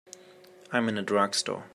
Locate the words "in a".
0.89-1.03